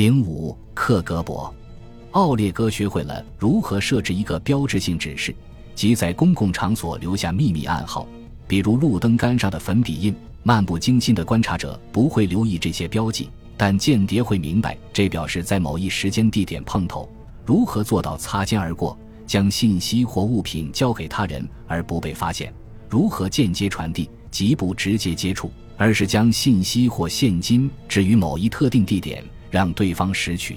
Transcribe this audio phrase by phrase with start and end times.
[0.00, 1.52] 零五克格勃，
[2.12, 5.36] 奥列格学会了如何设置一个标志性指示，
[5.74, 8.08] 即在公共场所留下秘密暗号，
[8.48, 10.16] 比如路灯杆上的粉笔印。
[10.42, 13.28] 漫不经心的观察者不会留意这些标记，
[13.58, 17.06] 但间谍会明白，这表示在某一时间地点碰头。
[17.44, 22.50] 如何做到擦肩而过，将信息或物品交给他人而不被发现？
[22.88, 30.56] 如何间接传递，即不直接接触，而是将信息或现金置于某一特定地点，让对方拾取？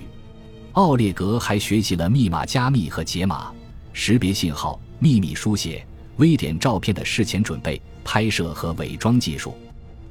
[0.74, 3.52] 奥列格还学习了密码加密和解码、
[3.92, 5.86] 识别信号、秘密书写、
[6.18, 9.56] 微点照片的事前准备、拍摄和伪装技术。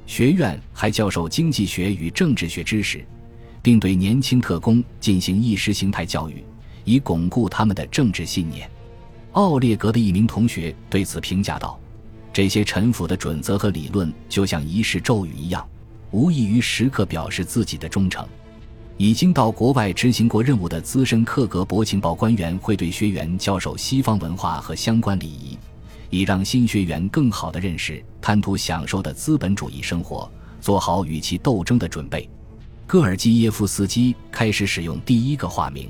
[0.07, 3.05] 学院还教授经济学与政治学知识，
[3.63, 6.45] 并对年轻特工进行意识形态教育，
[6.85, 8.71] 以巩固他们的政治信念。
[9.33, 11.81] 奥列格的一名同学对此评价道
[12.33, 15.67] ：“这些臣服的准则和理论就像仪式咒语一样，
[16.11, 18.27] 无异于时刻表示自己的忠诚。”
[18.97, 25.59] 已经到国外执行过任务的资深克格勃情报官员会对学员教授西方文化和相关礼仪。
[26.11, 32.29] 以让新学员更好地认识贪图享受的资本主义生活，做好与其斗争的准备。
[32.87, 35.89] 戈尔基耶夫斯基开始使用第一个化名。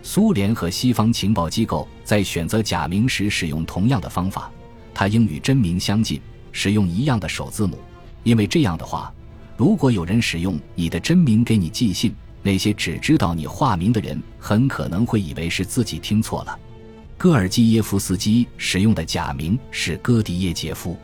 [0.00, 4.48] 苏联和西方情报机构在选择假名时使用同样的方法，
[4.94, 6.20] 他应与真名相近，
[6.52, 7.80] 使用一样的首字母。
[8.22, 9.12] 因为这样的话，
[9.56, 16.58] 如果有人使用你的真名给你寄信，那些只知道你化名的人很可能会以为是自己听错了。
[17.16, 20.96] 戈尔基耶夫斯基使用的假名是戈迪耶杰夫，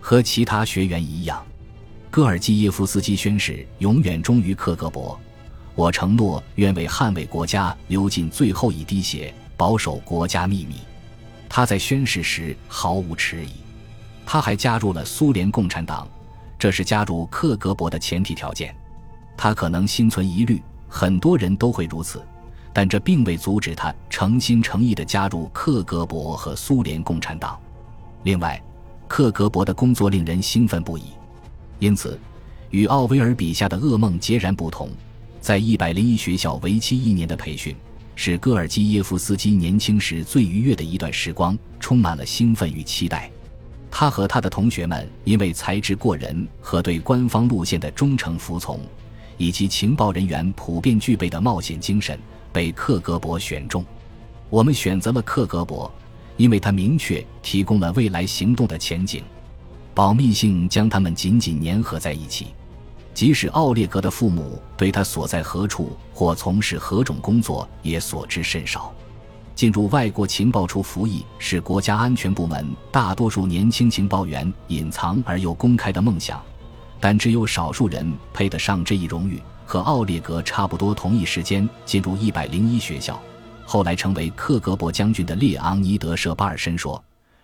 [0.00, 1.44] 和其他学员一样，
[2.10, 5.16] 戈尔基耶夫斯基宣誓永远忠于克格勃。
[5.74, 10.76] 我承诺愿为捍卫国家流尽最后一滴血，保守国家秘密。
[11.48, 13.50] 他在宣誓时毫无迟疑。
[14.24, 16.08] 他还加入了苏联共产党，
[16.58, 18.74] 这是加入克格勃的前提条件。
[19.36, 22.22] 他可能心存疑虑，很多人都会如此。
[22.72, 27.58] 但这并未阻止他诚心诚意地加入克格勃和苏联共产党。
[28.22, 28.62] 另外，
[29.08, 31.02] 克格勃的工作令人兴奋不已，
[31.80, 32.16] 因此，
[32.70, 34.88] 与奥威尔笔下的噩梦截然不同。
[35.40, 37.74] 在一百零一学校为期一年的培训，
[38.14, 43.28] 是戈尔基耶夫斯基年轻时最愉悦的一段时光，充满了兴奋与期待。
[43.90, 48.78] 他和他的同学们因为才智过人和对官方路线的忠诚服从，
[49.40, 52.20] 以及情报人员普遍具备的冒险精神。
[52.52, 53.82] 被克格勃选中，
[54.50, 55.90] 我们选择了克格勃，
[56.36, 59.22] 因为他明确提供了未来行动的前景，
[59.94, 62.48] 保密性将他们紧紧粘合在一起。
[63.14, 68.92] 即使奥列格的父母对他所在何处或从事何种工作也所知甚少。
[69.54, 76.42] 进入外国情报处服役是国家安全部门大多数年轻情报员隐藏而又公开的梦想，
[77.00, 79.40] 但只有少数人配得上这一荣誉。
[79.64, 83.22] 和奥列格差不多同一时间进入一百零一学校，
[83.64, 87.00] 后来成为克格勃将军的列昂尼德·舍巴尔申说：“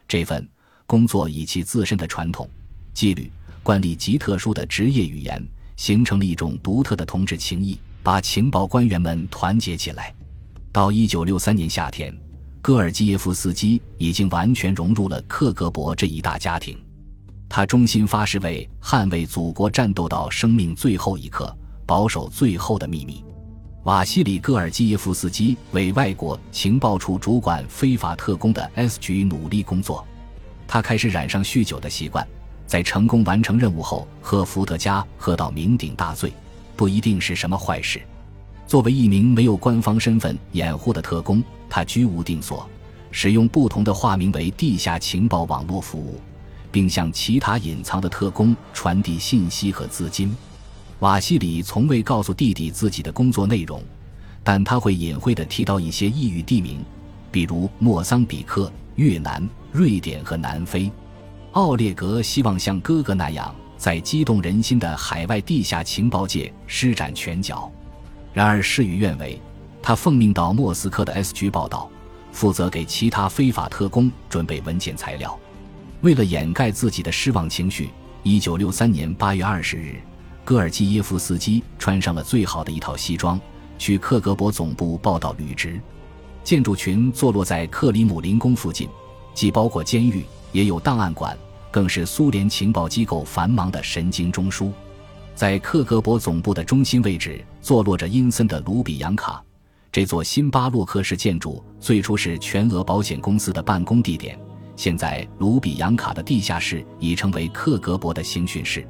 [0.08, 0.44] 这份
[0.88, 2.50] 工作以其自身的传统、
[2.92, 3.30] 纪律、
[3.62, 5.40] 惯例及特殊的职业语言，
[5.76, 10.12] 形成了一种独特的同志情谊，把情报官员们团结起来。”
[10.72, 12.12] 到一九六三年夏天，
[12.60, 16.76] 戈尔基耶夫斯基已经完全融入了克格勃这一大家庭，
[17.48, 21.54] 他衷心发誓为捍卫祖国战斗到生命最后一刻。
[21.86, 23.24] 保守最后的秘密。
[23.84, 30.04] 瓦西里·戈尔基耶夫斯基为外国情报处主管非法特工的 S 局努力工作。
[30.66, 32.26] 他开始染上酗酒的习惯，
[32.66, 36.32] 在成功完成任务后喝伏特加喝到酩酊大醉，
[36.74, 38.02] 不一定是什么坏事。
[38.66, 41.40] 作为一名没有官方身份掩护的特工，
[41.70, 42.68] 他居无定所，
[43.12, 46.20] 使用不同的化名为地下情报网络服务，
[46.76, 50.36] 并向其他隐藏的特工传递信息和资金。
[50.98, 53.82] 瓦西里从未告诉弟弟自己的工作内容，
[54.44, 56.84] 但他会隐晦地提到一些异域地名，
[57.32, 60.92] 比如莫桑比克、越南、瑞典和南非。
[61.52, 67.72] 奥列格希望像哥哥那样，在激动人心的海外地下情报界施展拳脚。
[68.34, 69.40] 然而事与愿违，
[69.82, 71.88] 他奉命到莫斯科的 S 局报道，
[72.32, 75.38] 负责给其他非法特工准备文件材料。
[76.02, 77.90] 为了掩盖自己的失望情绪，
[78.22, 79.96] 一九六三年八月二十日。
[80.44, 83.40] 戈尔基耶夫斯基穿上了最好的一套西装，
[83.78, 85.80] 去克格勃总部报道履职。
[86.44, 88.88] 建筑群坐落在克里姆林宫附近，
[89.34, 91.36] 既包括监狱，也有档案馆，
[91.72, 94.70] 更是苏联情报机构繁忙的神经中枢。
[95.34, 99.42] 在克格勃总部的中心位置，坐落着阴森的卢比扬卡。
[99.90, 104.38] 这座新巴洛克式建筑最初是全俄保险公司的办公地点，
[104.76, 108.86] 现在卢比扬卡的地下室已成为克格勃的刑讯室。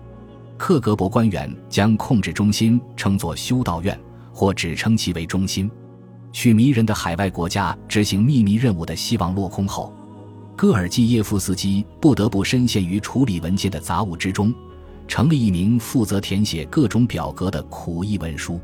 [0.58, 3.98] 克格勃官员将控制中心称作修道院
[4.32, 5.70] 或只称其为中心。
[6.32, 9.94] 去迷人的海外国家执行秘密任务的希望落空后，
[10.54, 14.52] 戈尔基耶夫斯基不得不深陷于处理文件的杂物之中，
[15.06, 18.60] 成了一名负责填写各种表格的苦役文书。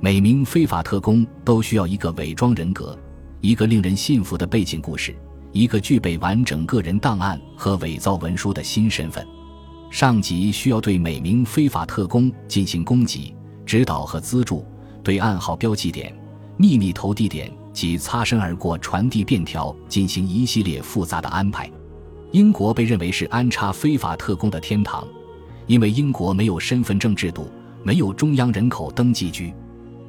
[0.00, 2.98] 每名非法特工都需要一个伪装人格，
[3.40, 5.14] 一个令人信服的背景故事，
[5.54, 9.24] 一个具备完整个人档案和伪造文书的新身份。
[9.88, 13.32] 上级需要对每名非法特工进行供给、
[13.64, 14.66] 指导和资助，
[15.04, 16.12] 对暗号标记点、
[16.56, 21.70] 秘密投递点及擦身而过传递便条进行一系列复杂的安排。
[22.32, 25.06] 英国被认为是安插非法特工的天堂，
[25.68, 27.48] 因为英国没有身份证制度，
[27.84, 29.54] 没有中央人口登记局。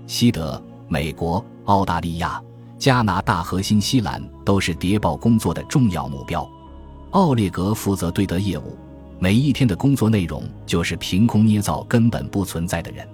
[0.07, 2.41] 西德、美国、澳大利亚、
[2.77, 6.47] 加拿大和新西兰都是谍报工作的重要目标。
[7.11, 8.77] 奥列格负责对德业务，
[9.19, 13.07] 每一天的工作内容就是凭空捏造根本不存在的人。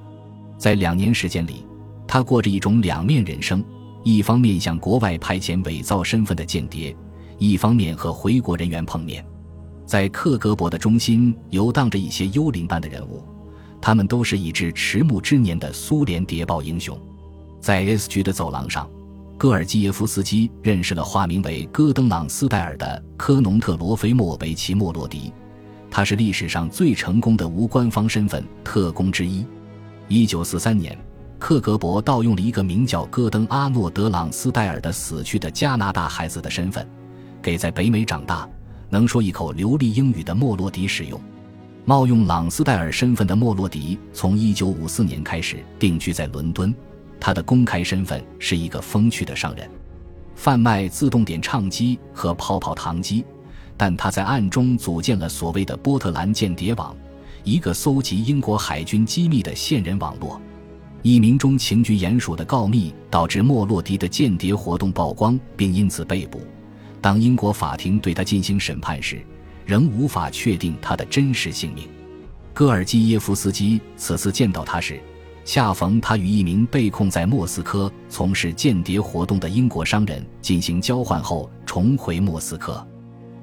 [0.58, 1.66] 在两年时间里，
[2.08, 3.64] 他过着一种两面人生：
[4.04, 6.96] 一方面向国外派遣伪造身份的间谍，
[7.38, 9.26] 一方面和回国人员碰面。
[9.86, 13.24] 在克格勃的中心游荡着一些幽灵般的人物。
[13.82, 16.96] 他们都是已至迟暮之年的苏联谍报英雄，
[17.60, 18.88] 在 S 局的走廊上，
[19.42, 25.34] 戈尔基耶夫斯基认识了化名为戈登朗斯戴尔的科农特罗菲莫维奇莫洛迪，
[25.90, 29.44] 他是历史上最成功的无官方身份特工之一。
[30.08, 30.96] 一九四三年，
[31.40, 36.88] 克格勃盗用了一个名叫戈登阿诺德朗斯戴尔的死去的加拿大孩子的身份，
[37.42, 38.48] 给在北美长大、
[38.92, 41.20] 能说一口流利英语的莫洛迪使用。
[41.84, 46.72] 冒用朗斯戴尔身份的莫洛迪，从1954年开始定居在伦敦。
[47.22, 49.70] 他的公开身份是一个风趣的商人，
[50.36, 53.24] 贩卖自动点唱机和泡泡糖机。
[53.78, 56.96] 但他在暗中组建了所谓的波特兰间谍网，
[57.44, 60.42] 一个搜集英国海军机密的线人网络。
[61.04, 66.42] 一名中情局鼹鼠的告密导致莫洛迪的间谍活动曝光，并因此被捕。
[67.02, 69.20] 当英国法庭对他进行审判时，
[69.66, 71.88] 仍无法确定他的真实姓名。
[72.54, 75.00] 戈尔基耶夫斯基此次见到他时，
[75.44, 82.86] 恰逢他与一名被控在莫斯科从事间谍活动的英国商人进行交换后重回莫斯科。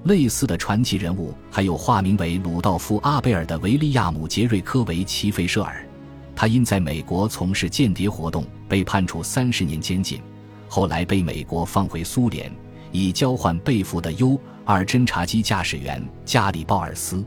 [0.05, 5.85] 类似的传奇人物还有化名为鲁道夫·阿贝尔的维利亚姆·杰瑞科维奇·费舍尔，
[6.37, 10.21] 他因在美国从事间谍活动被判处三十年监禁，
[10.69, 12.51] 后来被美国放回苏联，
[12.93, 14.41] 以交换被俘的 U。
[14.65, 17.25] 二侦察机驾驶员加里鲍尔斯，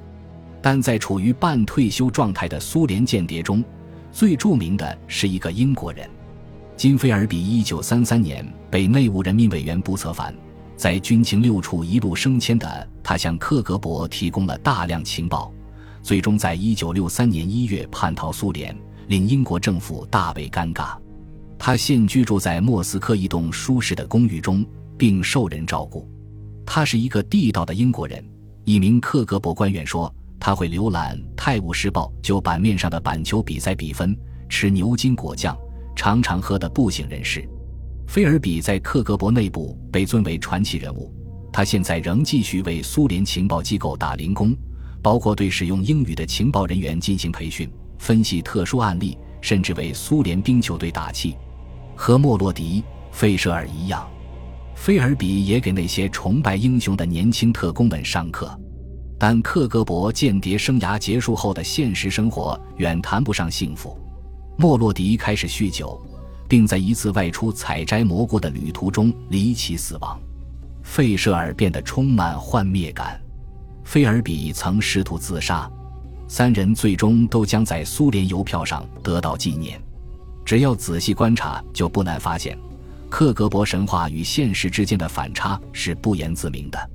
[0.61, 3.63] 但在处于半退休状态的苏联间谍中，
[4.11, 6.09] 最著名的是一个英国人
[6.75, 7.41] 金菲尔比。
[7.41, 10.33] 一九三三年被内务人民委员部策反，
[10.75, 15.51] 在军情六处一路升迁的他，向克格勃提供了大量情报，
[16.01, 18.75] 最终在一九六三年一月叛逃苏联，
[19.07, 20.97] 令英国政府大为尴尬。
[21.57, 24.65] 他现居住在莫斯科一栋舒适的公寓中，
[24.97, 26.09] 并受人照顾。
[26.65, 28.23] 他是一个地道的英国人。
[28.63, 34.17] 一名克格勃官员说，他会浏览《泰晤士报》就版面上的板球比赛比分，
[34.49, 35.55] 吃牛津果酱，
[35.95, 37.47] 常常喝得不省人事。
[38.07, 41.13] 菲尔比在克格勃内部被尊为传奇人物。
[41.53, 44.57] 他现在仍继续为苏联情报机构打零工，
[45.03, 51.37] 包括对使用英语的情报人员进行培训、分析特殊案例，甚至为苏联冰球队打气。
[51.95, 54.09] 和莫洛迪、费舍尔一样。
[54.73, 58.59] 菲尔比也给那些崇拜英雄的年轻特工们上课，
[59.23, 63.95] 但克格勃间谍生涯结束后的现实生活远谈不上幸福。
[64.57, 66.01] 莫洛迪开始酗酒，
[66.49, 70.19] 并在一次外出采摘蘑菇的旅途中离奇死亡。
[70.81, 73.21] 费舍尔变得充满幻灭感。
[73.83, 75.69] 菲尔比曾试图自杀，
[76.27, 79.79] 三人最终都将在苏联邮票上得到纪念。
[80.43, 82.57] 只要仔细观察，就不难发现。
[83.07, 86.89] 克格勃神话与现实之间的反差是不言自明的。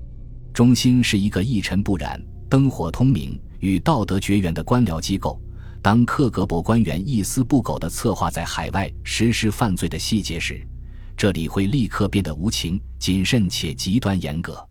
[0.56, 5.38] 中心是一个一尘不染、灯火通明、与道德绝缘的官僚机构。
[5.82, 10.66] 当克格勃官员一丝不苟地策划在海外实施犯罪的细节时，
[11.14, 14.66] 这里会立刻变得无情、谨慎且极端严格。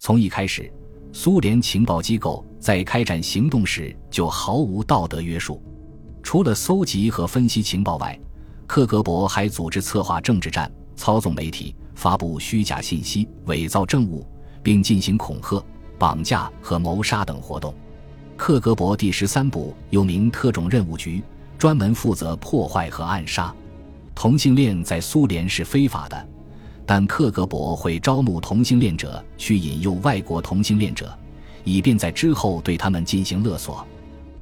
[0.00, 0.68] 从一开始，
[1.12, 5.62] 苏联情报机构在开展行动时就毫无道德约束，
[6.24, 8.18] 除了搜集和分析情报外，
[8.66, 10.68] 克格勃还组织策划政治战。
[10.96, 14.26] 操纵媒体，发布虚假信息，伪造证物，
[14.62, 15.62] 并进行恐吓、
[15.98, 17.74] 绑架和谋杀等活动。
[18.36, 21.22] 克格勃第十三部又名特种任务局，
[21.58, 23.54] 专门负责破坏和暗杀。
[24.14, 26.28] 同性恋在苏联是非法的，
[26.86, 31.16] 但克格勃会招募同性恋者去引诱外国同性恋者，
[31.64, 33.86] 以便在之后对他们进行勒索。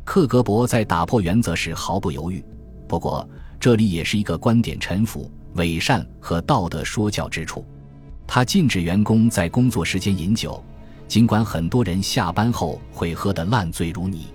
[0.05, 2.45] 克格勃在打破原则时毫不犹豫。
[2.89, 3.29] 不过，
[3.61, 7.65] 这里也是一个观点陈腐、伪善和道德说教之处。
[8.31, 10.63] 他禁止员工在工作时间饮酒，
[11.09, 14.27] 尽管很多人下班后会喝得烂醉如泥。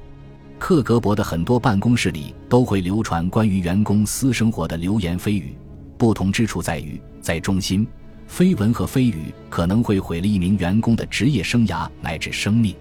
[0.58, 5.56] 克格勃的很多办公室里都会流传关于员工私生活的流言蜚语，
[5.96, 7.88] 不同之处在于，在中心，
[8.28, 12.76] 绯闻和蜚语可能会毁了一名员工的职业生涯乃至生命。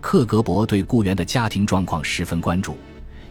[0.00, 2.76] 克格勃对雇员的家庭状况十分关注。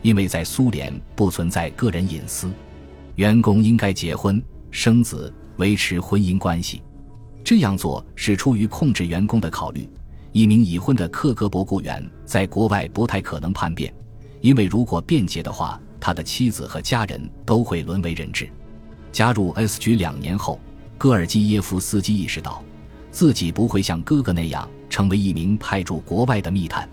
[0.01, 2.51] 因为在苏联不存在个人隐私，
[3.15, 6.83] 员工应该结婚生子，维持婚姻关系。
[7.45, 9.87] 这样做是出于控制员工的考虑。
[10.31, 13.93] 一名已婚的克格勃雇员在国外不太可能叛变，
[14.41, 18.49] 因为如果辩解的话，他的妻子和家人都会沦为人质。
[19.11, 20.59] 加入 S 局两年后，
[20.97, 22.63] 戈尔基耶夫斯基意识到，
[23.11, 26.89] 自己不会像哥哥那样成为一名派驻国外的密探。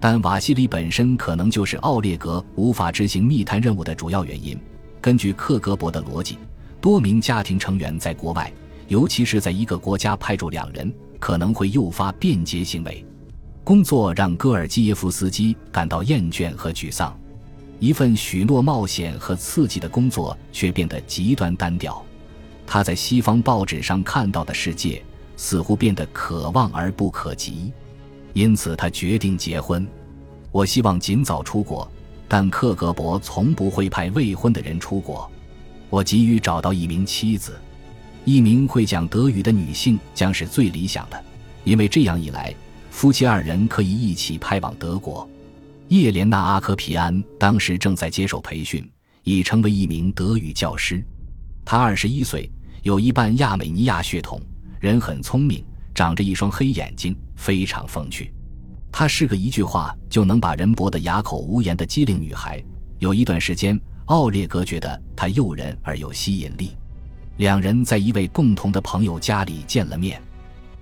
[0.00, 4.58] 但瓦西里本身可能就是奥列格无法执行密探任务的主要原因。
[5.00, 6.36] 根据克格勃的逻辑，
[6.80, 8.52] 多名家庭成员在国外，
[8.88, 13.04] 尤其是在一个国家派驻两人，可能会诱发便捷行为。
[13.62, 17.18] 工作让戈尔基耶夫斯基感到厌倦和沮丧，
[17.80, 22.04] 一份许诺冒险和刺激的工作却变得极端单调。
[22.66, 25.02] 他在西方报纸上看到的世界
[25.36, 27.72] 似乎变得可望而不可及。
[28.32, 29.86] 因此，他决定结婚。
[30.50, 31.90] 我希望尽早出国，
[32.28, 35.30] 但克格勃从不会派未婚的人出国。
[35.88, 37.58] 我急于找到一名妻子，
[38.24, 41.24] 一名会讲德语的女性将是最理想的，
[41.64, 42.54] 因为这样一来，
[42.90, 45.28] 夫妻二人可以一起派往德国。
[45.88, 48.88] 叶莲娜·阿科皮安当时正在接受培训，
[49.24, 51.04] 已成为一名德语教师。
[51.66, 52.50] 她二十一岁，
[52.82, 54.40] 有一半亚美尼亚血统，
[54.80, 55.62] 人很聪明。
[55.94, 58.32] 长着一双黑眼睛，非常风趣。
[58.90, 62.60] 她是个一句话就能把人驳得哑口无言的机灵女孩。
[62.98, 66.72] 有一段时间，奥列格觉得她诱人而有吸引力。
[67.36, 70.22] 两人在一位共同的朋友家里见了面，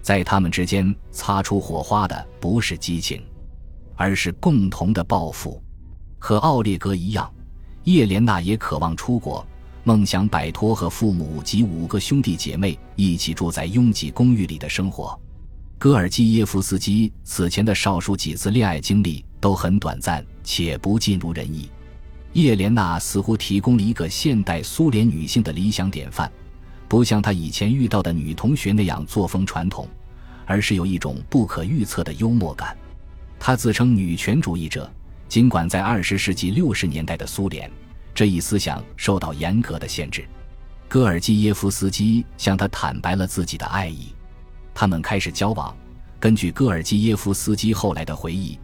[0.02, 3.22] 在他们之间擦出火花的不是激情，
[3.96, 5.62] 而是共同的抱负。
[6.18, 7.32] 和奥列格一样，
[7.84, 9.44] 叶莲娜也渴望出国。
[9.84, 15.18] 梦想摆脱和父母及五个兄弟姐妹一起住在拥挤公寓里的生活。
[15.76, 21.68] 戈尔基耶夫斯基此前的少数几次恋爱经历都很短暂且不尽如人意。
[22.34, 26.30] 叶莲娜似乎提供了一个现代苏联女性的理想典范，
[26.92, 29.88] 不像她以前遇到的女同学那样作风传统，
[30.44, 32.76] 而是有一种不可预测的幽默感。
[33.40, 34.92] 她自称女权主义者，
[35.26, 37.70] 尽管在二十世纪六十年代的苏联。
[38.14, 40.22] 这一思想受到严格的限制。
[40.86, 44.12] 戈尔基耶夫斯基向他坦白了自己的爱意，
[44.74, 45.74] 他们开始交往。
[46.20, 48.58] 根据戈尔基耶夫斯基后来的回忆，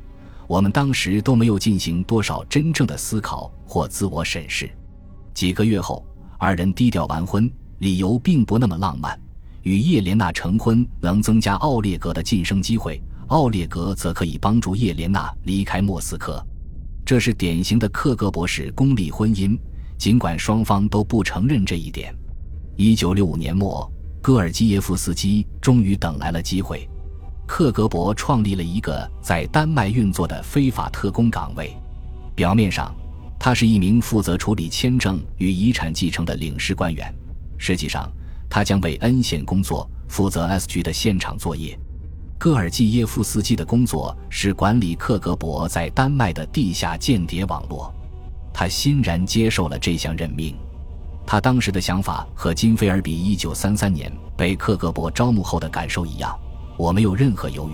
[0.47, 4.69] 我们当时都没有进行多少真正的思考或自我审视。
[5.33, 6.05] 几个月后，
[6.37, 9.19] 二人低调完婚，理由并不那么浪漫。
[9.63, 16.43] 与叶莲娜成婚能增加奥列格的晋升机会，奥列格则可以帮助叶莲娜离开莫斯科。
[17.05, 19.59] 这是典型的克格勃式功利婚姻，
[19.99, 22.15] 尽管双方都不承认这一点。
[22.77, 23.91] 一九六五年末，
[24.23, 26.89] 戈尔基耶夫斯基终于等来了机会。
[27.47, 31.75] 克格勃创立了一个在丹麦运作的非法特工岗位。
[32.35, 32.95] 表面上，
[33.39, 37.11] 他是一名负责处理签证与遗产继承的领事官员；
[37.59, 38.11] 实际上，
[38.49, 41.79] 他将为恩县工作，负责 S 局的现场作业。
[42.39, 47.93] 戈尔基耶夫斯基的工作是管理克格勃在丹麦的地下间谍网络，
[48.55, 50.57] 他欣然接受了这项任命。
[51.27, 56.39] 他当时的想法和金菲尔比1933年被克格勃招募后的感受一样：
[56.79, 57.73] 我没有任何犹豫。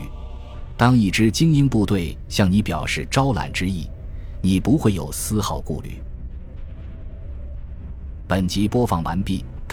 [0.77, 3.87] 当一支精英部队向你表示招揽之意，
[4.43, 6.03] 你不会有丝毫顾虑。
[8.27, 9.45] 本集播放完毕，